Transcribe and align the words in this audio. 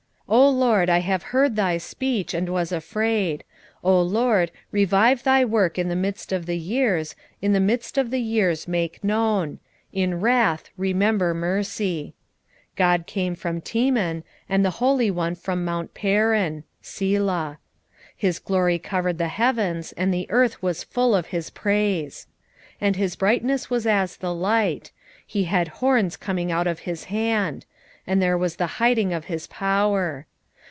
3:2 0.31 0.37
O 0.37 0.49
LORD, 0.49 0.89
I 0.89 0.99
have 0.99 1.23
heard 1.23 1.57
thy 1.57 1.77
speech, 1.77 2.33
and 2.33 2.47
was 2.47 2.71
afraid: 2.71 3.43
O 3.83 3.99
LORD, 4.01 4.49
revive 4.71 5.23
thy 5.23 5.43
work 5.43 5.77
in 5.77 5.89
the 5.89 5.93
midst 5.95 6.31
of 6.31 6.45
the 6.45 6.57
years, 6.57 7.17
in 7.41 7.51
the 7.51 7.59
midst 7.59 7.97
of 7.97 8.11
the 8.11 8.21
years 8.21 8.65
make 8.65 9.03
known; 9.03 9.59
in 9.91 10.21
wrath 10.21 10.69
remember 10.77 11.33
mercy. 11.33 12.13
3:3 12.77 12.77
God 12.77 13.07
came 13.07 13.35
from 13.35 13.59
Teman, 13.59 14.23
and 14.47 14.63
the 14.63 14.69
Holy 14.79 15.11
One 15.11 15.35
from 15.35 15.65
mount 15.65 15.93
Paran. 15.93 16.63
Selah. 16.81 17.59
His 18.15 18.39
glory 18.39 18.79
covered 18.79 19.17
the 19.17 19.27
heavens, 19.27 19.91
and 19.97 20.13
the 20.13 20.31
earth 20.31 20.61
was 20.63 20.81
full 20.85 21.13
of 21.13 21.27
his 21.27 21.49
praise. 21.49 22.25
3:4 22.75 22.75
And 22.79 22.95
his 22.95 23.15
brightness 23.17 23.69
was 23.69 23.85
as 23.85 24.15
the 24.15 24.33
light; 24.33 24.93
he 25.27 25.43
had 25.43 25.67
horns 25.67 26.15
coming 26.15 26.53
out 26.53 26.67
of 26.67 26.79
his 26.79 27.05
hand: 27.05 27.65
and 28.07 28.19
there 28.19 28.37
was 28.37 28.55
the 28.55 28.65
hiding 28.81 29.13
of 29.13 29.25
his 29.25 29.45
power. 29.47 30.25